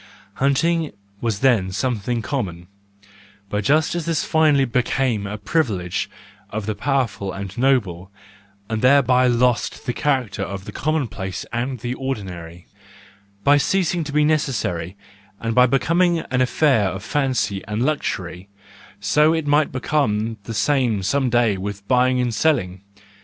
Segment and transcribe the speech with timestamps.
[0.37, 2.65] Hunting was then something common:
[3.51, 6.09] but just as this finally became a privilege
[6.49, 8.09] of the powerful and noble,
[8.67, 12.65] and thereby lost the character of the commonplace and the ordinary—
[13.43, 14.97] by ceasing to be necessary
[15.39, 21.29] and by becoming an affair of fancy and luxury:—so it might become the same some
[21.29, 22.81] day with buying and selling.